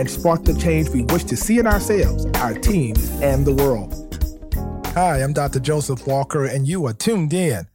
[0.00, 3.94] and spark the change we wish to see in ourselves, our teams, and the world.
[4.94, 5.60] Hi, I'm Dr.
[5.60, 7.66] Joseph Walker, and you are tuned in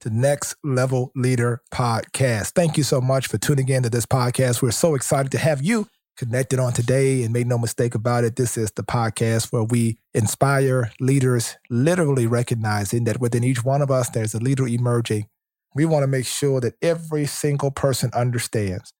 [0.00, 2.50] to Next Level Leader Podcast.
[2.50, 4.60] Thank you so much for tuning in to this podcast.
[4.60, 7.22] We're so excited to have you connected on today.
[7.22, 12.26] And make no mistake about it, this is the podcast where we inspire leaders, literally
[12.26, 15.28] recognizing that within each one of us, there's a leader emerging.
[15.74, 18.92] We want to make sure that every single person understands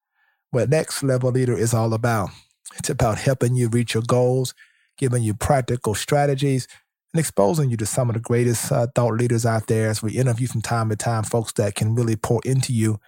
[0.49, 2.31] what Next Level Leader is all about.
[2.77, 4.53] It's about helping you reach your goals,
[4.97, 6.67] giving you practical strategies,
[7.13, 10.13] and exposing you to some of the greatest uh, thought leaders out there as we
[10.13, 12.99] interview from time to time folks that can really pour into you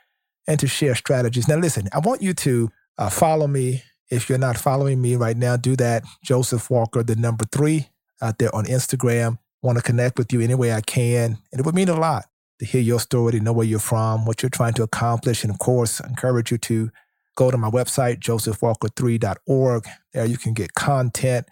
[0.48, 1.48] and to share strategies.
[1.48, 3.84] Now, listen, I want you to uh, follow me
[4.14, 6.04] if you're not following me right now, do that.
[6.24, 7.90] Joseph Walker, the number three,
[8.22, 9.40] out there on Instagram.
[9.62, 11.38] Want to connect with you any way I can.
[11.52, 12.26] And it would mean a lot
[12.60, 15.44] to hear your story, to know where you're from, what you're trying to accomplish.
[15.44, 16.92] And of course, I encourage you to
[17.36, 19.88] go to my website, josephwalker3.org.
[20.14, 21.48] There you can get content,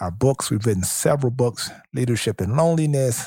[0.00, 0.50] our books.
[0.50, 3.26] We've written several books Leadership and Loneliness,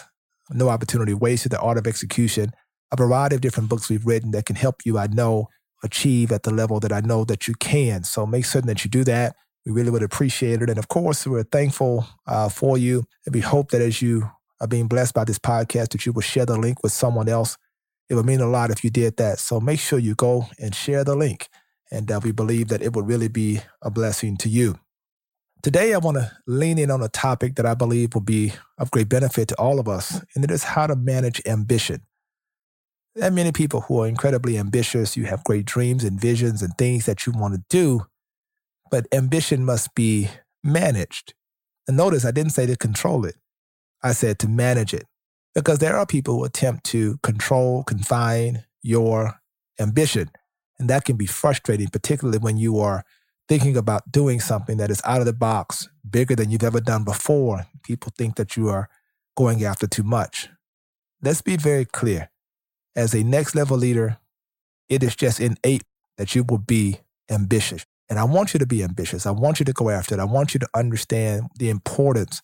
[0.51, 2.51] No Opportunity Wasted, The Art of Execution,
[2.91, 5.47] a variety of different books we've written that can help you, I know,
[5.83, 8.03] achieve at the level that I know that you can.
[8.03, 9.35] So make certain that you do that.
[9.65, 10.69] We really would appreciate it.
[10.69, 13.03] And of course, we're thankful uh, for you.
[13.25, 14.29] And we hope that as you
[14.61, 17.57] are being blessed by this podcast, that you will share the link with someone else.
[18.09, 19.39] It would mean a lot if you did that.
[19.39, 21.49] So make sure you go and share the link.
[21.91, 24.79] And uh, we believe that it would really be a blessing to you.
[25.61, 28.91] Today, I want to lean in on a topic that I believe will be of
[28.91, 32.01] great benefit to all of us, and it is how to manage ambition.
[33.15, 35.15] There are many people who are incredibly ambitious.
[35.15, 38.05] You have great dreams and visions and things that you want to do,
[38.91, 40.29] but ambition must be
[40.63, 41.33] managed.
[41.87, 43.35] And notice I didn't say to control it,
[44.03, 45.05] I said to manage it.
[45.55, 49.39] Because there are people who attempt to control, confine your
[49.79, 50.29] ambition.
[50.79, 53.03] And that can be frustrating, particularly when you are
[53.47, 57.03] thinking about doing something that is out of the box, bigger than you've ever done
[57.03, 57.67] before.
[57.83, 58.89] People think that you are
[59.37, 60.49] going after too much.
[61.21, 62.29] Let's be very clear
[62.95, 64.17] as a next level leader,
[64.87, 65.83] it is just innate
[66.17, 66.99] that you will be
[67.29, 67.85] ambitious.
[68.09, 69.25] And I want you to be ambitious.
[69.25, 70.21] I want you to go after it.
[70.21, 72.41] I want you to understand the importance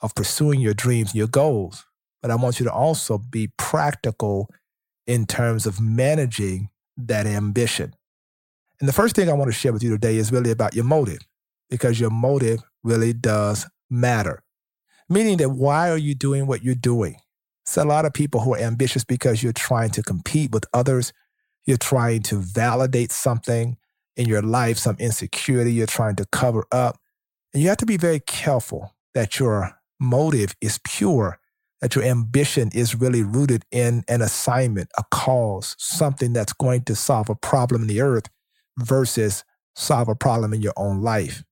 [0.00, 1.84] of pursuing your dreams, your goals.
[2.22, 4.48] But I want you to also be practical
[5.06, 6.70] in terms of managing
[7.08, 7.94] that ambition.
[8.80, 10.84] And the first thing I want to share with you today is really about your
[10.84, 11.20] motive,
[11.68, 14.42] because your motive really does matter.
[15.08, 17.16] Meaning that why are you doing what you're doing?
[17.64, 21.12] It's a lot of people who are ambitious because you're trying to compete with others.
[21.66, 23.76] You're trying to validate something
[24.16, 26.98] in your life, some insecurity you're trying to cover up.
[27.52, 31.39] And you have to be very careful that your motive is pure,
[31.80, 36.94] that your ambition is really rooted in an assignment, a cause, something that's going to
[36.94, 38.26] solve a problem in the earth
[38.78, 39.44] versus
[39.76, 41.42] solve a problem in your own life.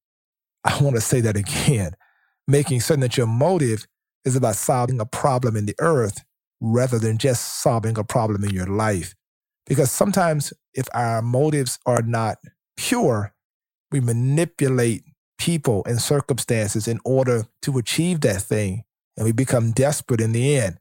[0.65, 1.93] I want to say that again,
[2.49, 3.87] making certain that your motive
[4.25, 6.25] is about solving a problem in the earth
[6.61, 9.15] rather than just solving a problem in your life.
[9.67, 12.39] Because sometimes, if our motives are not
[12.77, 13.35] pure,
[13.93, 15.05] we manipulate
[15.39, 18.85] people and circumstances in order to achieve that thing,
[19.19, 20.79] and we become desperate in the end.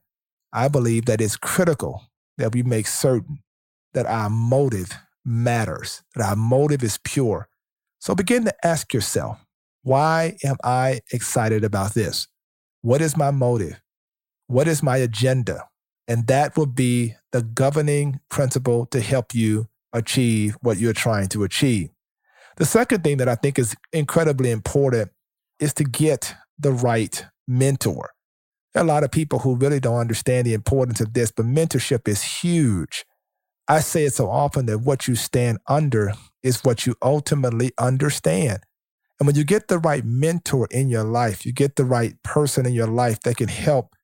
[0.52, 2.04] I believe that it's critical
[2.38, 3.40] that we make certain
[3.94, 4.92] that our motive
[5.24, 7.48] matters, that our motive is pure.
[7.98, 9.44] So begin to ask yourself,
[9.82, 12.28] why am I excited about this?
[12.80, 13.80] What is my motive?
[14.46, 15.64] What is my agenda?
[16.06, 21.42] And that will be the governing principle to help you achieve what you're trying to
[21.42, 21.90] achieve.
[22.56, 25.10] The second thing that I think is incredibly important
[25.58, 28.10] is to get the right mentor.
[28.78, 31.44] There are a lot of people who really don't understand the importance of this, but
[31.44, 33.04] mentorship is huge.
[33.66, 36.12] I say it so often that what you stand under
[36.44, 38.60] is what you ultimately understand.
[39.18, 42.66] And when you get the right mentor in your life, you get the right person
[42.66, 43.96] in your life that can help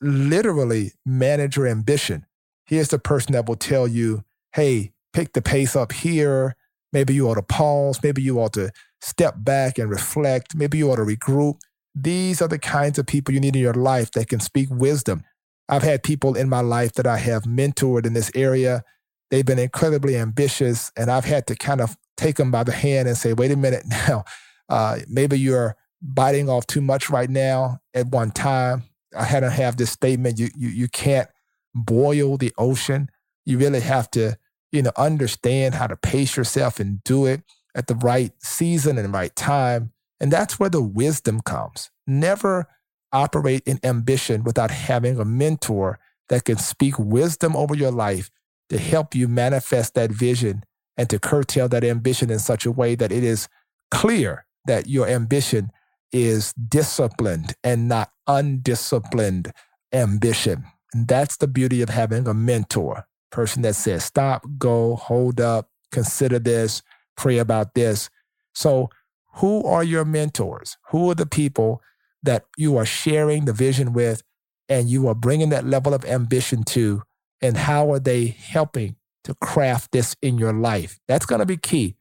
[0.00, 2.24] literally manage your ambition.
[2.66, 4.22] Here's the person that will tell you,
[4.52, 6.54] hey, pick the pace up here.
[6.92, 8.00] Maybe you ought to pause.
[8.00, 8.70] Maybe you ought to
[9.00, 10.54] step back and reflect.
[10.54, 11.58] Maybe you ought to regroup.
[11.94, 15.22] These are the kinds of people you need in your life that can speak wisdom.
[15.68, 18.82] I've had people in my life that I have mentored in this area.
[19.30, 23.08] They've been incredibly ambitious, and I've had to kind of take them by the hand
[23.08, 24.24] and say, wait a minute now,
[24.68, 28.84] uh, maybe you're biting off too much right now at one time.
[29.16, 31.28] I had to have this statement you, you, you can't
[31.74, 33.08] boil the ocean.
[33.46, 34.36] You really have to,
[34.72, 37.42] you know, understand how to pace yourself and do it
[37.74, 39.92] at the right season and right time.
[40.24, 41.90] And that's where the wisdom comes.
[42.06, 42.66] Never
[43.12, 45.98] operate in ambition without having a mentor
[46.30, 48.30] that can speak wisdom over your life
[48.70, 50.64] to help you manifest that vision
[50.96, 53.50] and to curtail that ambition in such a way that it is
[53.90, 55.70] clear that your ambition
[56.10, 59.52] is disciplined and not undisciplined
[59.92, 60.64] ambition.
[60.94, 65.68] And that's the beauty of having a mentor, person that says, stop, go, hold up,
[65.92, 66.80] consider this,
[67.14, 68.08] pray about this.
[68.54, 68.88] So,
[69.36, 70.76] who are your mentors?
[70.90, 71.82] Who are the people
[72.22, 74.22] that you are sharing the vision with
[74.68, 77.02] and you are bringing that level of ambition to?
[77.40, 81.00] And how are they helping to craft this in your life?
[81.08, 81.96] That's going to be key.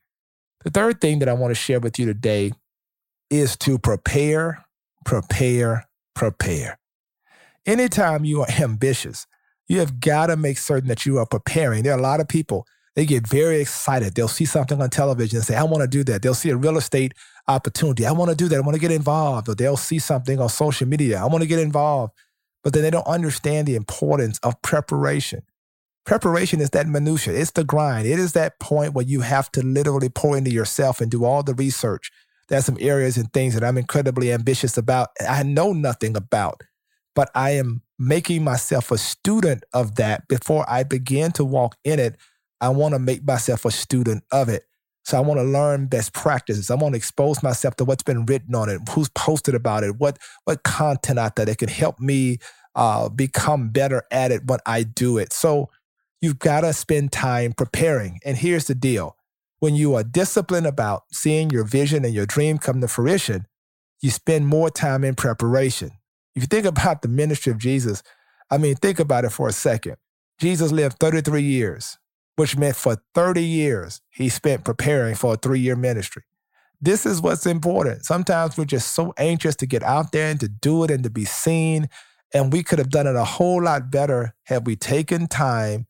[0.63, 2.53] The third thing that I want to share with you today
[3.29, 4.63] is to prepare,
[5.03, 6.79] prepare, prepare.
[7.65, 9.25] Anytime you are ambitious,
[9.67, 11.83] you have got to make certain that you are preparing.
[11.83, 14.13] There are a lot of people, they get very excited.
[14.13, 16.21] They'll see something on television and say, I want to do that.
[16.21, 17.13] They'll see a real estate
[17.47, 18.05] opportunity.
[18.05, 18.57] I want to do that.
[18.57, 19.49] I want to get involved.
[19.49, 21.19] Or they'll see something on social media.
[21.19, 22.13] I want to get involved.
[22.63, 25.41] But then they don't understand the importance of preparation.
[26.05, 27.33] Preparation is that minutia.
[27.33, 28.05] It's the grind.
[28.05, 31.43] It is that point where you have to literally pour into yourself and do all
[31.43, 32.11] the research.
[32.49, 35.09] There's some areas and things that I'm incredibly ambitious about.
[35.27, 36.61] I know nothing about,
[37.15, 41.99] but I am making myself a student of that before I begin to walk in
[41.99, 42.17] it.
[42.63, 44.63] I want to make myself a student of it.
[45.05, 46.71] So I want to learn best practices.
[46.71, 49.97] I want to expose myself to what's been written on it, who's posted about it,
[49.97, 52.37] what what content out there that can help me
[52.75, 55.33] uh, become better at it when I do it.
[55.33, 55.69] So
[56.23, 58.21] You've got to spend time preparing.
[58.23, 59.17] And here's the deal
[59.59, 63.45] when you are disciplined about seeing your vision and your dream come to fruition,
[64.01, 65.91] you spend more time in preparation.
[66.33, 68.03] If you think about the ministry of Jesus,
[68.49, 69.97] I mean, think about it for a second.
[70.39, 71.97] Jesus lived 33 years,
[72.35, 76.23] which meant for 30 years, he spent preparing for a three year ministry.
[76.81, 78.05] This is what's important.
[78.05, 81.09] Sometimes we're just so anxious to get out there and to do it and to
[81.09, 81.87] be seen.
[82.33, 85.87] And we could have done it a whole lot better had we taken time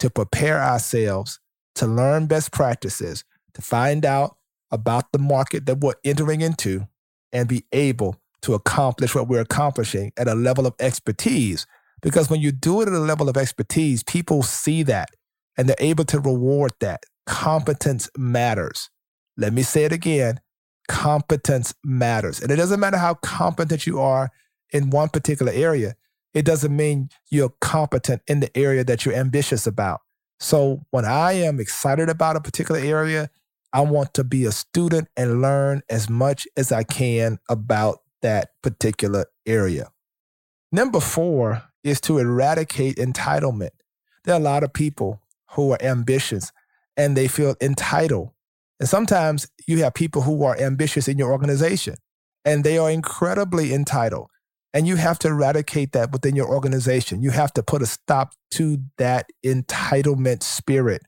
[0.00, 1.40] to prepare ourselves
[1.76, 3.24] to learn best practices,
[3.54, 4.36] to find out
[4.70, 6.86] about the market that we're entering into,
[7.32, 11.66] and be able to accomplish what we're accomplishing at a level of expertise.
[12.02, 15.08] Because when you do it at a level of expertise, people see that
[15.56, 17.04] and they're able to reward that.
[17.26, 18.90] Competence matters.
[19.36, 20.40] Let me say it again
[20.88, 22.40] competence matters.
[22.40, 24.30] And it doesn't matter how competent you are
[24.72, 25.94] in one particular area,
[26.32, 30.00] it doesn't mean you're competent in the area that you're ambitious about.
[30.40, 33.30] So when I am excited about a particular area,
[33.72, 38.50] I want to be a student and learn as much as I can about that
[38.62, 39.90] particular area.
[40.72, 43.70] Number four is to eradicate entitlement.
[44.24, 45.20] There are a lot of people
[45.54, 46.52] who are ambitious
[46.96, 48.30] and they feel entitled.
[48.80, 51.96] And sometimes you have people who are ambitious in your organization
[52.44, 54.28] and they are incredibly entitled.
[54.72, 57.22] And you have to eradicate that within your organization.
[57.22, 61.02] You have to put a stop to that entitlement spirit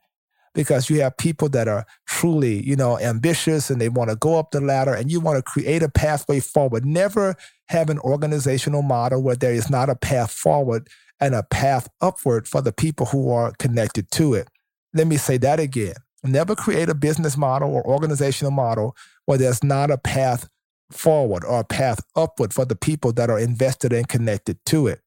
[0.55, 4.39] because you have people that are truly, you know, ambitious and they want to go
[4.39, 6.87] up the ladder and you want to create a pathway forward.
[6.87, 7.35] Never
[7.69, 10.89] have an organizational model where there is not a path forward
[11.21, 14.49] and a path upward for the people who are connected to it.
[14.95, 15.95] Let me say that again.
[16.25, 18.97] Never create a business model or organizational model
[19.27, 20.49] where there's not a path
[20.91, 25.01] forward or a path upward for the people that are invested and connected to it.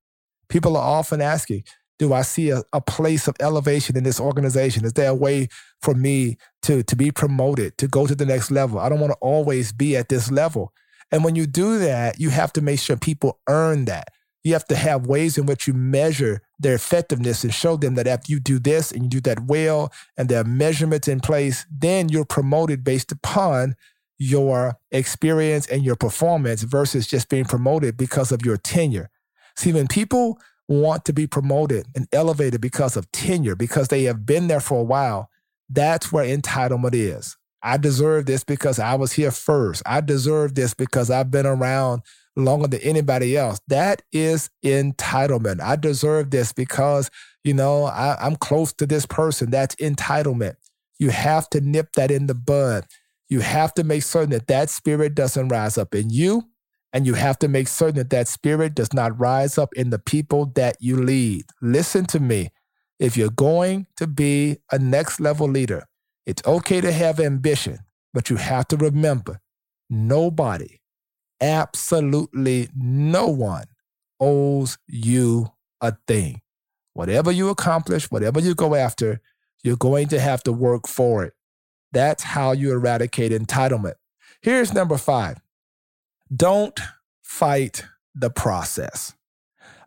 [0.48, 1.64] People are often asking,
[2.00, 4.86] do I see a, a place of elevation in this organization?
[4.86, 5.50] Is there a way
[5.82, 8.80] for me to, to be promoted, to go to the next level?
[8.80, 10.74] I don't want to always be at this level.
[11.12, 14.10] And when you do that, you have to make sure people earn that.
[14.50, 18.08] You have to have ways in which you measure their effectiveness and show them that
[18.08, 21.68] after you do this and you do that well and there are measurements in place,
[21.72, 23.76] then you're promoted based upon
[24.18, 29.12] your experience and your performance versus just being promoted because of your tenure.
[29.56, 34.26] See, when people want to be promoted and elevated because of tenure, because they have
[34.26, 35.30] been there for a while,
[35.70, 37.38] that's where entitlement is.
[37.62, 39.84] I deserve this because I was here first.
[39.86, 42.02] I deserve this because I've been around
[42.40, 43.60] longer than anybody else.
[43.68, 45.62] That is entitlement.
[45.62, 47.10] I deserve this because,
[47.44, 49.52] you know, I, am close to this person.
[49.52, 50.56] That's entitlement.
[51.00, 52.86] You have to nip that in the bud.
[53.30, 56.50] You have to make certain that that spirit doesn't rise up in you.
[56.92, 60.00] And you have to make certain that that spirit does not rise up in the
[60.00, 61.46] people that you lead.
[61.62, 62.50] Listen to me.
[62.98, 65.86] If you're going to be a next level leader,
[66.26, 67.80] it's okay to have ambition,
[68.14, 69.40] but you have to remember
[69.90, 70.79] nobody,
[71.42, 73.66] absolutely no one
[74.20, 75.48] owes you
[75.82, 76.42] a thing.
[76.94, 79.22] Whatever you accomplish, whatever you go after,
[79.64, 81.34] you're going to have to work for it.
[81.92, 83.96] That's how you eradicate entitlement.
[84.42, 85.38] Here's number five
[86.36, 86.80] don't
[87.24, 89.14] fight the process.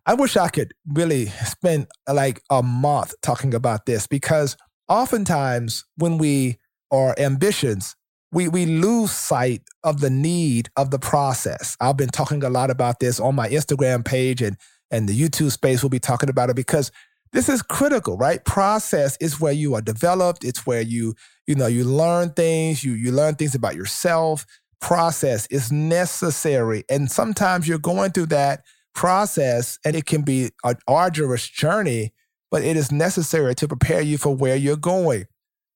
[0.05, 4.57] I wish I could really spend like a month talking about this because
[4.89, 6.59] oftentimes when we
[6.91, 7.95] are ambitious,
[8.33, 11.77] we, we lose sight of the need of the process.
[11.81, 14.57] I've been talking a lot about this on my Instagram page and,
[14.91, 15.83] and the YouTube space.
[15.83, 16.91] We'll be talking about it because
[17.33, 18.43] this is critical, right?
[18.45, 20.45] Process is where you are developed.
[20.45, 21.15] It's where you,
[21.47, 24.47] you know, you learn things, you, you learn things about yourself.
[24.81, 26.85] Process is necessary.
[26.89, 32.13] And sometimes you're going through that process and it can be an arduous journey,
[32.51, 35.27] but it is necessary to prepare you for where you're going.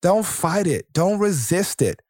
[0.01, 0.93] Don't fight it.
[0.93, 2.01] Don't resist it.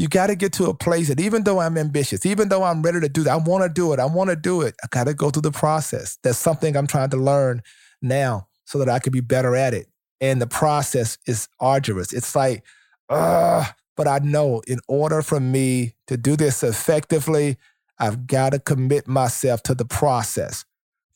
[0.00, 2.80] You got to get to a place that even though I'm ambitious, even though I'm
[2.80, 4.00] ready to do that, I want to do it.
[4.00, 4.74] I want to do it.
[4.82, 6.16] I got to go through the process.
[6.22, 7.62] That's something I'm trying to learn
[8.00, 9.88] now so that I can be better at it.
[10.18, 12.14] And the process is arduous.
[12.14, 12.64] It's like,
[13.10, 17.58] uh, but I know in order for me to do this effectively,
[17.98, 20.64] I've got to commit myself to the process.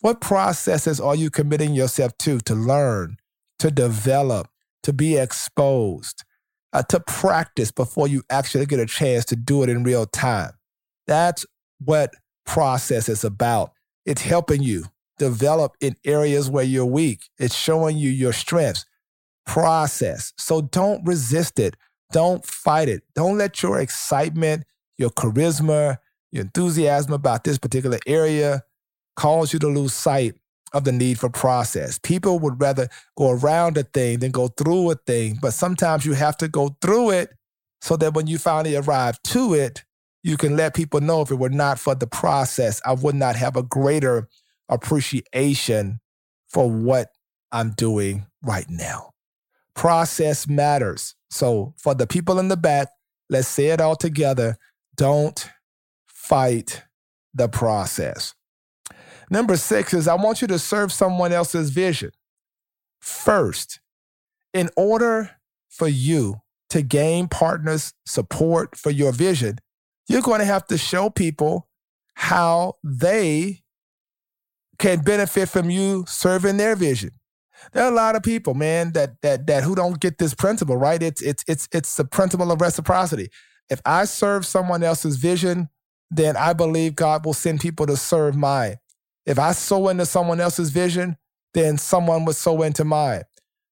[0.03, 3.17] What processes are you committing yourself to to learn,
[3.61, 4.49] to develop,
[4.83, 6.23] to be exposed,
[6.75, 10.51] uh, to practice before you actually get a chance to do it in real time?
[11.07, 11.47] That's
[11.79, 12.13] what
[12.45, 13.73] process is about.
[14.05, 14.85] It's helping you
[15.19, 17.23] develop in areas where you're weak.
[17.39, 18.85] It's showing you your strengths.
[19.47, 20.33] Process.
[20.37, 21.77] So don't resist it.
[22.13, 23.03] Don't fight it.
[23.15, 24.65] Don't let your excitement,
[24.99, 25.99] your charisma,
[26.33, 28.63] your enthusiasm about this particular area
[29.17, 30.35] cause you to lose sight
[30.75, 31.99] of the need for process.
[31.99, 36.13] People would rather go around a thing than go through a thing, but sometimes you
[36.13, 37.31] have to go through it
[37.81, 39.85] so that when you finally arrive to it,
[40.23, 43.37] you can let people know if it were not for the process, I would not
[43.37, 44.29] have a greater
[44.69, 46.01] appreciation
[46.49, 47.09] for what
[47.53, 49.11] I'm doing right now.
[49.75, 51.15] Process matters.
[51.31, 52.89] So, for the people in the back,
[53.29, 54.57] let's say it all together.
[54.97, 55.49] Don't
[56.07, 56.83] fight
[57.35, 58.35] the process.
[59.31, 62.11] Number six is I want you to serve someone else's vision.
[63.01, 63.81] First,
[64.53, 65.31] in order
[65.69, 66.41] for you
[66.71, 69.59] to gain partners' support for your vision,
[70.09, 71.69] you're going to have to show people
[72.15, 73.63] how they
[74.79, 77.11] can benefit from you serving their vision.
[77.73, 80.77] There are a lot of people, man, that that that who don't get this principle,
[80.77, 81.03] right?
[81.03, 83.31] It's it's it's it's the principle of reciprocity.
[83.71, 85.69] If I serve someone else's vision,
[86.11, 88.77] then I believe God will send people to serve mine.
[89.27, 91.17] If I sow into someone else's vision,
[91.55, 93.23] then someone would sow into mine.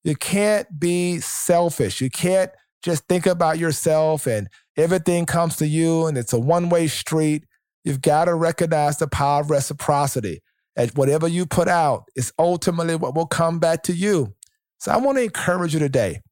[0.04, 2.00] You can't be selfish.
[2.00, 2.50] You can't
[2.82, 7.44] just think about yourself and everything comes to you and it's a one way street.
[7.84, 10.42] You've got to recognize the power of reciprocity.
[10.74, 14.34] And whatever you put out is ultimately what will come back to you.
[14.78, 16.22] So I want to encourage you today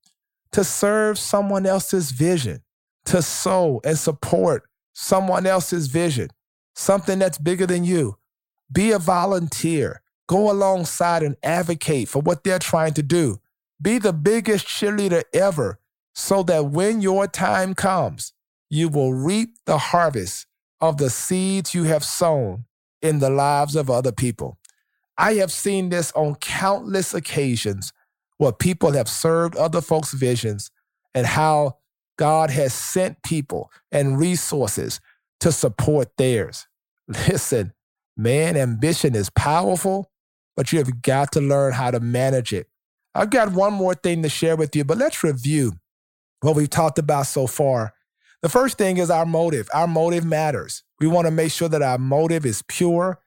[0.52, 2.62] to serve someone else's vision,
[3.06, 6.30] to sow and support someone else's vision,
[6.74, 8.16] something that's bigger than you.
[8.72, 10.02] Be a volunteer.
[10.28, 13.40] Go alongside and advocate for what they're trying to do.
[13.82, 15.80] Be the biggest cheerleader ever
[16.14, 18.32] so that when your time comes,
[18.68, 20.46] you will reap the harvest
[20.80, 22.64] of the seeds you have sown
[23.02, 24.58] in the lives of other people.
[25.18, 27.92] I have seen this on countless occasions
[28.38, 30.70] where people have served other folks' visions
[31.14, 31.78] and how
[32.16, 35.00] God has sent people and resources
[35.40, 36.66] to support theirs.
[37.08, 37.72] Listen,
[38.22, 40.10] man, ambition is powerful,
[40.56, 42.68] but you have got to learn how to manage it.
[43.14, 45.72] I've got one more thing to share with you, but let's review
[46.40, 47.92] what we've talked about so far.
[48.42, 49.68] The first thing is our motive.
[49.74, 50.82] Our motive matters.
[51.00, 53.18] We want to make sure that our motive is pure,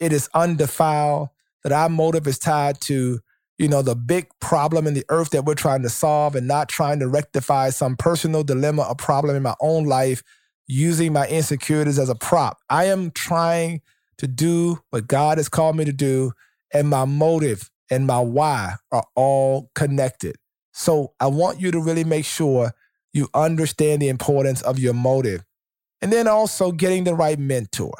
[0.00, 1.28] it is undefiled,
[1.62, 3.20] that our motive is tied to
[3.58, 6.68] you know, the big problem in the earth that we're trying to solve and not
[6.68, 10.22] trying to rectify some personal dilemma or problem in my own life
[10.68, 12.58] using my insecurities as a prop.
[12.70, 13.80] I am trying
[14.18, 16.32] to do what God has called me to do,
[16.72, 20.36] and my motive and my why are all connected.
[20.72, 22.72] So I want you to really make sure
[23.12, 25.44] you understand the importance of your motive.
[26.00, 27.92] And then also getting the right mentor.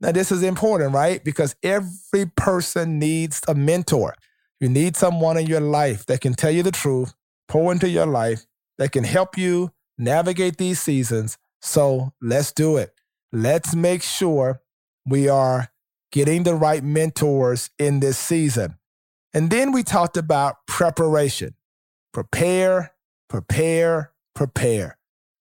[0.00, 1.24] Now, this is important, right?
[1.24, 4.14] Because every person needs a mentor.
[4.60, 7.14] You need someone in your life that can tell you the truth,
[7.48, 8.44] pour into your life,
[8.76, 11.38] that can help you navigate these seasons.
[11.62, 12.92] So let's do it.
[13.32, 14.60] Let's make sure
[15.06, 15.68] we are
[16.12, 18.76] getting the right mentors in this season.
[19.32, 21.54] And then we talked about preparation.
[22.12, 22.92] Prepare,
[23.28, 24.98] prepare, prepare.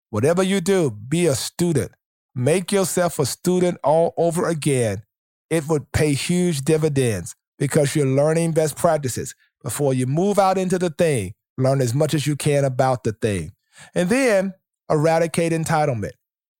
[0.09, 1.91] Whatever you do, be a student
[2.35, 5.03] make yourself a student all over again,
[5.49, 9.33] it would pay huge dividends because you're learning best practices.
[9.63, 13.13] Before you move out into the thing, learn as much as you can about the
[13.13, 13.53] thing.
[13.95, 14.53] And then
[14.91, 16.11] eradicate entitlement.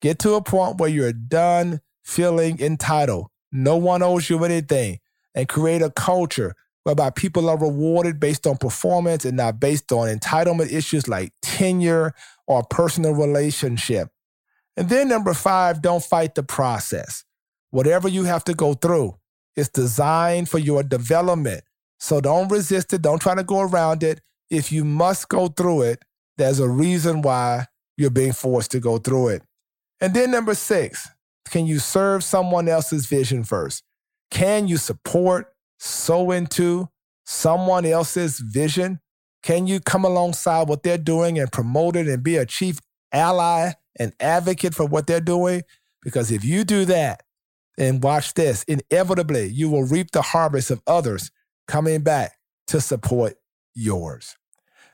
[0.02, 3.28] Get to a point where you're done feeling entitled.
[3.52, 5.00] No one owes you anything.
[5.34, 10.08] And create a culture whereby people are rewarded based on performance and not based on
[10.08, 12.14] entitlement issues like tenure
[12.48, 14.10] or personal relationship.
[14.78, 17.26] And then number five, don't fight the process.
[17.72, 19.16] Whatever you have to go through,
[19.56, 21.64] it's designed for your development.
[22.00, 23.02] So don't resist it.
[23.02, 24.22] Don't try to go around it.
[24.50, 26.04] If you must go through it,
[26.38, 27.66] there's a reason why
[27.98, 29.42] you're being forced to go through it.
[30.02, 31.10] And then number six,
[31.50, 33.84] can you serve someone else's vision first?
[34.32, 36.90] Can you support, sow into
[37.26, 39.00] someone else's vision?
[39.44, 42.80] Can you come alongside what they're doing and promote it and be a chief
[43.12, 45.62] ally and advocate for what they're doing?
[46.02, 47.22] Because if you do that,
[47.78, 51.32] and watch this, inevitably you will reap the harvest of others
[51.68, 52.38] coming back
[52.68, 53.36] to support
[53.74, 54.36] yours.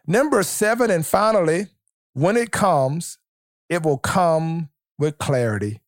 [0.07, 1.67] Number seven, and finally,
[2.13, 3.17] when it comes,
[3.69, 5.80] it will come with clarity.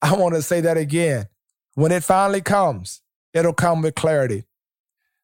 [0.00, 1.26] I want to say that again.
[1.74, 3.02] When it finally comes,
[3.34, 4.44] it'll come with clarity.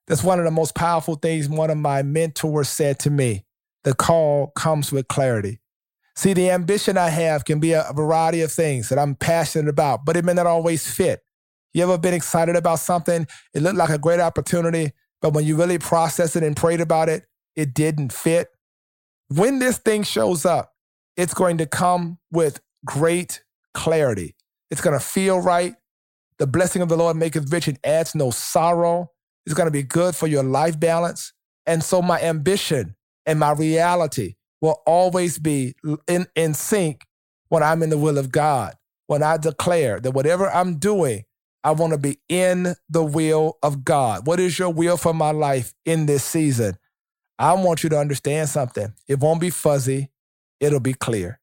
[0.06, 3.44] That's one of the most powerful things one of my mentors said to me.
[3.84, 5.60] The call comes with clarity.
[6.16, 10.04] See, the ambition I have can be a variety of things that I'm passionate about,
[10.04, 11.22] but it may not always fit.
[11.72, 13.26] You ever been excited about something?
[13.52, 17.08] It looked like a great opportunity, but when you really process it and prayed about
[17.08, 17.24] it,
[17.56, 18.48] it didn't fit.
[19.28, 20.72] When this thing shows up,
[21.16, 24.36] it's going to come with great clarity.
[24.74, 25.76] It's going to feel right.
[26.38, 29.12] The blessing of the Lord maketh rich and adds no sorrow.
[29.46, 31.32] It's going to be good for your life balance.
[31.64, 35.76] And so my ambition and my reality will always be
[36.08, 37.06] in, in sync
[37.50, 38.74] when I'm in the will of God.
[39.06, 41.22] When I declare that whatever I'm doing,
[41.62, 44.26] I want to be in the will of God.
[44.26, 46.78] What is your will for my life in this season?
[47.38, 48.92] I want you to understand something.
[49.06, 50.10] It won't be fuzzy,
[50.58, 51.38] it'll be clear.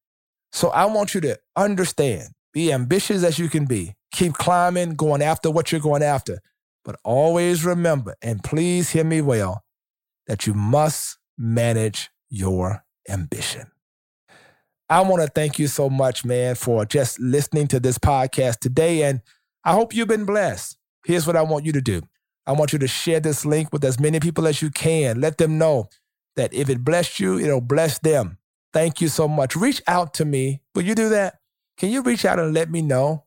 [0.51, 5.21] So I want you to understand, be ambitious as you can be, keep climbing, going
[5.21, 6.39] after what you're going after.
[6.83, 9.63] But always remember, and please hear me well,
[10.27, 13.71] that you must manage your ambition.
[14.89, 19.03] I want to thank you so much, man, for just listening to this podcast today.
[19.03, 19.21] And
[19.63, 20.77] I hope you've been blessed.
[21.05, 22.01] Here's what I want you to do
[22.45, 25.21] I want you to share this link with as many people as you can.
[25.21, 25.89] Let them know
[26.35, 28.37] that if it blessed you, it'll bless them.
[28.73, 29.55] Thank you so much.
[29.55, 30.61] Reach out to me.
[30.75, 31.40] Will you do that?
[31.81, 33.25] Can you reach out and let me know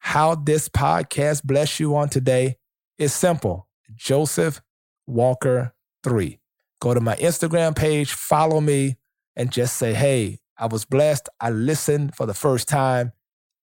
[0.00, 2.56] how this podcast blessed you on today?
[2.98, 4.60] It's simple Joseph
[5.06, 6.40] Walker 3.
[6.80, 8.96] Go to my Instagram page, follow me,
[9.36, 11.28] and just say, hey, I was blessed.
[11.38, 13.12] I listened for the first time.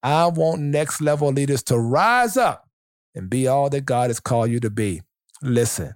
[0.04, 2.70] I want next level leaders to rise up
[3.14, 5.02] and be all that God has called you to be.
[5.42, 5.96] Listen,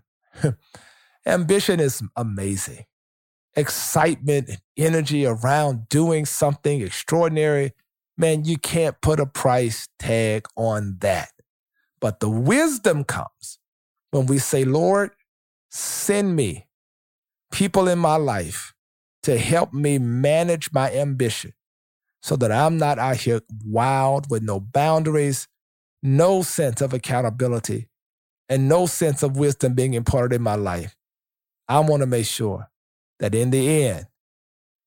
[1.25, 2.83] ambition is amazing.
[3.55, 7.71] Excitement and energy around doing something extraordinary,
[8.17, 11.29] man, you can't put a price tag on that.
[11.99, 13.59] But the wisdom comes
[14.11, 15.11] when we say, Lord,
[15.71, 16.67] send me
[17.51, 18.73] people in my life
[19.23, 21.53] to help me manage my ambition
[22.21, 25.47] so that I'm not out here wild with no boundaries,
[26.01, 27.87] no sense of accountability,
[28.49, 30.95] and no sense of wisdom being imparted in my life.
[31.67, 32.69] I want to make sure
[33.19, 34.07] that in the end,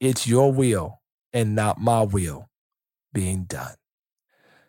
[0.01, 1.01] it's your will
[1.33, 2.49] and not my will
[3.17, 3.75] being done.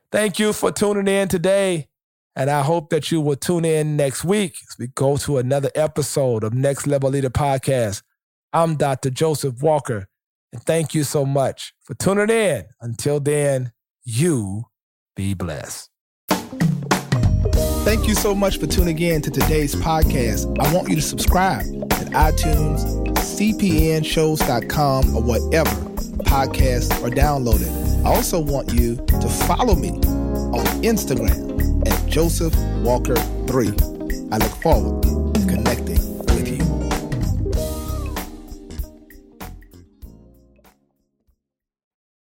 [0.10, 1.90] Thank you for tuning in today.
[2.34, 5.70] And I hope that you will tune in next week as we go to another
[5.76, 8.04] episode of Next Level Leader Podcast.
[8.54, 9.10] I'm Dr.
[9.10, 10.08] Joseph Walker.
[10.54, 12.68] And thank you so much for tuning in.
[12.80, 13.74] Until then,
[14.06, 14.68] you
[15.18, 15.90] be blessed.
[16.30, 20.58] Thank you so much for tuning in to today's podcast.
[20.66, 22.86] I want you to subscribe at iTunes,
[23.18, 27.72] cpnshows.com, or whatever podcasts are downloaded.
[28.06, 33.68] I also want you to follow me on Instagram at Joseph Walker 3.
[34.32, 35.04] I look forward